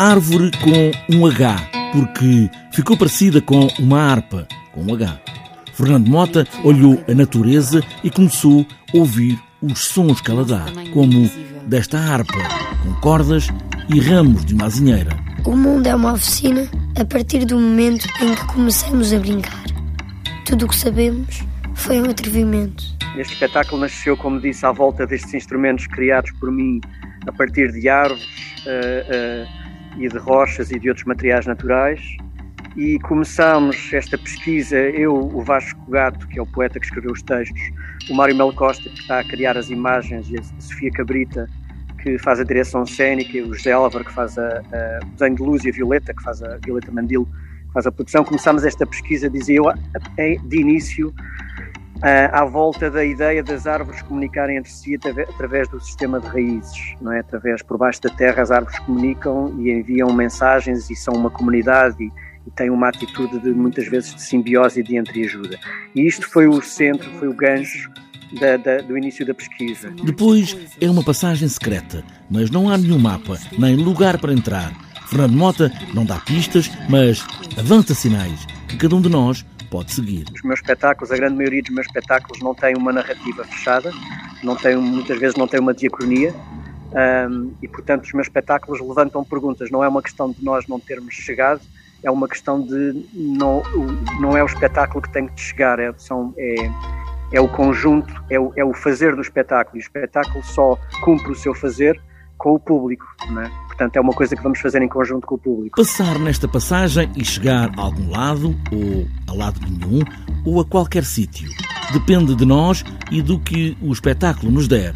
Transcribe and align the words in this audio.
árvore 0.00 0.50
com 0.62 1.14
um 1.14 1.26
H, 1.26 1.68
porque 1.92 2.48
ficou 2.72 2.96
parecida 2.96 3.42
com 3.42 3.68
uma 3.78 4.00
harpa 4.00 4.48
com 4.72 4.82
um 4.82 4.94
H. 4.94 5.20
Fernando 5.74 6.08
Mota 6.08 6.46
olhou 6.64 7.04
a 7.06 7.12
natureza 7.12 7.82
e 8.02 8.10
começou 8.10 8.66
a 8.94 8.96
ouvir 8.96 9.38
os 9.60 9.84
sons 9.84 10.22
que 10.22 10.30
ela 10.30 10.42
dá, 10.42 10.64
como 10.94 11.30
desta 11.66 11.98
harpa, 11.98 12.38
com 12.82 12.94
cordas 13.02 13.48
e 13.94 14.00
ramos 14.00 14.42
de 14.46 14.54
uma 14.54 14.64
azinheira. 14.64 15.14
O 15.44 15.54
mundo 15.54 15.86
é 15.86 15.94
uma 15.94 16.14
oficina 16.14 16.66
a 16.98 17.04
partir 17.04 17.44
do 17.44 17.60
momento 17.60 18.08
em 18.22 18.34
que 18.34 18.46
começamos 18.46 19.12
a 19.12 19.18
brincar. 19.18 19.64
Tudo 20.46 20.64
o 20.64 20.68
que 20.68 20.76
sabemos 20.76 21.42
foi 21.74 22.00
um 22.00 22.08
atrevimento. 22.08 22.82
Este 23.18 23.34
espetáculo 23.34 23.82
nasceu, 23.82 24.16
como 24.16 24.40
disse, 24.40 24.64
à 24.64 24.72
volta 24.72 25.06
destes 25.06 25.34
instrumentos 25.34 25.86
criados 25.86 26.30
por 26.40 26.50
mim 26.50 26.80
a 27.26 27.32
partir 27.32 27.70
de 27.72 27.86
árvores 27.86 28.24
uh, 28.64 29.44
uh, 29.44 29.59
e 29.96 30.08
de 30.08 30.18
rochas 30.18 30.70
e 30.70 30.78
de 30.78 30.88
outros 30.88 31.06
materiais 31.06 31.46
naturais. 31.46 32.00
E 32.76 32.98
começámos 33.00 33.92
esta 33.92 34.16
pesquisa, 34.16 34.76
eu, 34.78 35.14
o 35.14 35.42
Vasco 35.42 35.90
Gato, 35.90 36.26
que 36.28 36.38
é 36.38 36.42
o 36.42 36.46
poeta 36.46 36.78
que 36.78 36.86
escreveu 36.86 37.12
os 37.12 37.22
textos, 37.22 37.60
o 38.08 38.14
Mário 38.14 38.36
Melo 38.36 38.54
Costa, 38.54 38.88
que 38.88 39.00
está 39.00 39.20
a 39.20 39.24
criar 39.24 39.56
as 39.56 39.70
imagens, 39.70 40.30
e 40.30 40.38
a 40.38 40.42
Sofia 40.60 40.90
Cabrita, 40.92 41.48
que 42.02 42.16
faz 42.18 42.38
a 42.38 42.44
direção 42.44 42.86
cênica, 42.86 43.36
e 43.36 43.42
o 43.42 43.52
José 43.52 43.72
Álvaro, 43.72 44.04
que 44.04 44.12
faz 44.12 44.38
a, 44.38 44.46
a, 44.46 45.04
o 45.04 45.10
desenho 45.10 45.36
de 45.36 45.42
luz, 45.42 45.64
e 45.64 45.70
a 45.70 45.72
Violeta, 45.72 46.14
que 46.14 46.22
faz 46.22 46.42
a 46.42 46.58
Violeta 46.64 46.92
Mandilo, 46.92 47.26
que 47.26 47.72
faz 47.74 47.86
a 47.86 47.92
produção. 47.92 48.24
Começámos 48.24 48.64
esta 48.64 48.86
pesquisa, 48.86 49.28
dizia 49.28 49.56
eu, 49.56 49.64
de 50.44 50.60
início, 50.60 51.12
à 52.02 52.44
volta 52.44 52.90
da 52.90 53.04
ideia 53.04 53.42
das 53.42 53.66
árvores 53.66 54.02
comunicarem 54.02 54.56
entre 54.56 54.70
si 54.70 54.98
através 55.28 55.68
do 55.68 55.80
sistema 55.80 56.18
de 56.18 56.26
raízes, 56.26 56.94
não 57.00 57.12
é? 57.12 57.20
Através 57.20 57.62
por 57.62 57.76
baixo 57.76 58.00
da 58.02 58.10
terra 58.10 58.42
as 58.42 58.50
árvores 58.50 58.78
comunicam 58.80 59.54
e 59.58 59.70
enviam 59.70 60.12
mensagens 60.12 60.88
e 60.90 60.96
são 60.96 61.14
uma 61.14 61.30
comunidade 61.30 61.96
e, 62.02 62.10
e 62.46 62.50
têm 62.52 62.70
uma 62.70 62.88
atitude 62.88 63.38
de 63.40 63.50
muitas 63.50 63.86
vezes 63.88 64.14
de 64.14 64.22
simbiose 64.22 64.80
e 64.80 64.82
de 64.82 64.96
entreajuda. 64.96 65.58
E 65.94 66.06
isto 66.06 66.28
foi 66.28 66.46
o 66.46 66.62
centro, 66.62 67.10
foi 67.18 67.28
o 67.28 67.34
gancho 67.34 67.90
da, 68.40 68.56
da, 68.56 68.78
do 68.78 68.96
início 68.96 69.26
da 69.26 69.34
pesquisa. 69.34 69.90
Depois 70.02 70.56
é 70.80 70.88
uma 70.88 71.04
passagem 71.04 71.48
secreta, 71.48 72.02
mas 72.30 72.50
não 72.50 72.70
há 72.70 72.78
nenhum 72.78 72.98
mapa, 72.98 73.36
nem 73.58 73.76
lugar 73.76 74.18
para 74.18 74.32
entrar. 74.32 74.72
Fernando 75.08 75.36
Mota 75.36 75.72
não 75.92 76.04
dá 76.04 76.18
pistas, 76.20 76.70
mas 76.88 77.26
avança 77.58 77.94
sinais 77.94 78.46
que 78.68 78.76
cada 78.76 78.94
um 78.94 79.00
de 79.00 79.08
nós 79.08 79.44
pode 79.70 79.92
seguir. 79.92 80.26
Os 80.34 80.42
meus 80.42 80.60
espetáculos, 80.60 81.12
a 81.12 81.16
grande 81.16 81.36
maioria 81.36 81.62
dos 81.62 81.70
meus 81.70 81.86
espetáculos 81.86 82.42
não 82.42 82.54
tem 82.54 82.76
uma 82.76 82.92
narrativa 82.92 83.44
fechada, 83.44 83.92
não 84.42 84.56
tem, 84.56 84.76
muitas 84.76 85.18
vezes 85.18 85.36
não 85.36 85.46
tem 85.46 85.60
uma 85.60 85.72
diacronia, 85.72 86.34
um, 87.30 87.52
e 87.62 87.68
portanto 87.68 88.04
os 88.04 88.12
meus 88.12 88.26
espetáculos 88.26 88.80
levantam 88.80 89.24
perguntas. 89.24 89.70
Não 89.70 89.82
é 89.84 89.88
uma 89.88 90.02
questão 90.02 90.30
de 90.32 90.44
nós 90.44 90.66
não 90.66 90.80
termos 90.80 91.14
chegado, 91.14 91.60
é 92.02 92.10
uma 92.10 92.28
questão 92.28 92.60
de 92.60 93.06
não, 93.14 93.62
não 94.20 94.36
é 94.36 94.42
o 94.42 94.46
espetáculo 94.46 95.02
que 95.02 95.12
tem 95.12 95.28
que 95.28 95.40
chegar, 95.40 95.78
é, 95.78 95.92
são, 95.96 96.34
é, 96.36 96.54
é 97.32 97.40
o 97.40 97.48
conjunto, 97.48 98.12
é 98.28 98.40
o, 98.40 98.52
é 98.56 98.64
o 98.64 98.74
fazer 98.74 99.14
do 99.14 99.22
espetáculo. 99.22 99.76
E 99.76 99.80
o 99.80 99.82
espetáculo 99.82 100.42
só 100.42 100.76
cumpre 101.04 101.30
o 101.30 101.34
seu 101.34 101.54
fazer 101.54 102.00
com 102.40 102.54
o 102.54 102.58
público, 102.58 103.04
não 103.28 103.42
é? 103.42 103.50
Portanto, 103.66 103.96
é 103.96 104.00
uma 104.00 104.14
coisa 104.14 104.34
que 104.34 104.42
vamos 104.42 104.58
fazer 104.58 104.82
em 104.82 104.88
conjunto 104.88 105.26
com 105.26 105.34
o 105.34 105.38
público. 105.38 105.76
Passar 105.76 106.18
nesta 106.18 106.48
passagem 106.48 107.10
e 107.14 107.24
chegar 107.24 107.70
a 107.78 107.82
algum 107.82 108.10
lado, 108.10 108.56
ou 108.72 109.06
a 109.28 109.32
lado 109.32 109.60
nenhum, 109.60 110.02
ou 110.44 110.60
a 110.60 110.64
qualquer 110.64 111.04
sítio. 111.04 111.48
Depende 111.92 112.34
de 112.34 112.46
nós 112.46 112.82
e 113.10 113.20
do 113.20 113.38
que 113.38 113.76
o 113.82 113.92
espetáculo 113.92 114.50
nos 114.50 114.66
der. 114.66 114.94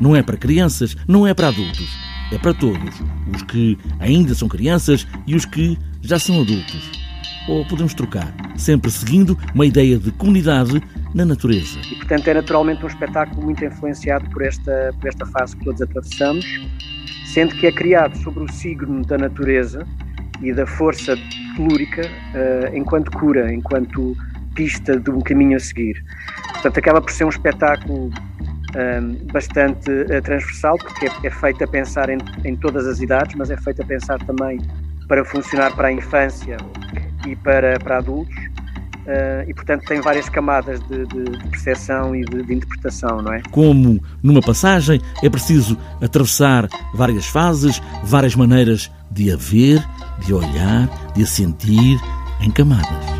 Não 0.00 0.16
é 0.16 0.22
para 0.22 0.38
crianças, 0.38 0.96
não 1.06 1.26
é 1.26 1.34
para 1.34 1.48
adultos. 1.48 1.88
É 2.32 2.38
para 2.38 2.54
todos. 2.54 3.02
Os 3.34 3.42
que 3.42 3.78
ainda 4.00 4.34
são 4.34 4.48
crianças 4.48 5.06
e 5.26 5.34
os 5.34 5.44
que 5.44 5.78
já 6.00 6.18
são 6.18 6.40
adultos. 6.40 7.05
Ou 7.48 7.64
podemos 7.66 7.94
trocar, 7.94 8.32
sempre 8.56 8.90
seguindo 8.90 9.38
uma 9.54 9.66
ideia 9.66 9.98
de 9.98 10.10
comunidade 10.12 10.82
na 11.14 11.24
natureza. 11.24 11.78
E, 11.90 11.94
portanto, 11.96 12.28
é 12.28 12.34
naturalmente 12.34 12.84
um 12.84 12.88
espetáculo 12.88 13.42
muito 13.42 13.64
influenciado 13.64 14.28
por 14.30 14.42
esta, 14.42 14.92
por 15.00 15.08
esta 15.08 15.24
fase 15.26 15.56
que 15.56 15.64
todos 15.64 15.80
atravessamos 15.80 16.44
sendo 17.36 17.54
que 17.56 17.66
é 17.66 17.72
criado 17.72 18.16
sobre 18.16 18.44
o 18.44 18.50
signo 18.50 19.04
da 19.04 19.18
natureza 19.18 19.86
e 20.40 20.54
da 20.54 20.66
força 20.66 21.14
telúrica 21.54 22.00
uh, 22.00 22.74
enquanto 22.74 23.10
cura, 23.10 23.52
enquanto 23.52 24.16
pista 24.54 24.98
de 24.98 25.10
um 25.10 25.20
caminho 25.20 25.54
a 25.54 25.60
seguir. 25.60 26.02
Portanto, 26.54 26.78
acaba 26.78 27.02
por 27.02 27.10
ser 27.10 27.24
um 27.24 27.28
espetáculo 27.28 28.06
um, 28.06 28.10
eh, 28.74 29.00
bastante 29.30 29.90
uh, 29.90 30.22
transversal, 30.22 30.78
porque 30.78 31.08
é, 31.08 31.10
é, 31.24 31.30
feito 31.30 31.62
a 31.62 31.66
pensar 31.66 32.08
em, 32.08 32.16
em, 32.42 32.56
todas 32.56 32.86
as 32.86 33.00
idades, 33.00 33.34
mas 33.36 33.50
é 33.50 33.56
feito 33.58 33.82
a 33.82 33.84
pensar 33.84 34.18
também 34.24 34.58
para 35.06 35.22
funcionar 35.22 35.76
para 35.76 35.88
a 35.88 35.92
infância 35.92 36.56
e 37.26 37.36
para, 37.36 37.78
para 37.78 37.98
adultos. 37.98 38.36
Uh, 39.06 39.48
e, 39.48 39.54
portanto, 39.54 39.84
tem 39.86 40.00
várias 40.00 40.28
camadas 40.28 40.80
de, 40.88 41.06
de, 41.06 41.24
de 41.24 41.48
percepção 41.48 42.14
e 42.16 42.24
de, 42.24 42.42
de, 42.42 42.54
interpretação, 42.54 43.22
não 43.22 43.32
é? 43.32 43.40
Como 43.52 44.02
numa 44.20 44.40
passagem, 44.40 45.00
é 45.22 45.30
preciso 45.30 45.78
atravessar 46.02 46.68
várias 46.92 47.26
fases, 47.26 47.80
várias 48.02 48.34
maneiras 48.34 48.90
de 49.08 49.30
a 49.30 49.36
ver, 49.36 49.80
de 50.24 50.34
olhar, 50.34 50.88
de 51.14 51.22
a 51.22 51.26
sentir 51.26 52.00
em 52.40 52.50
camadas. 52.50 53.15